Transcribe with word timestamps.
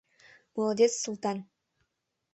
—Молодец, 0.55 0.93
Султан! 1.03 1.37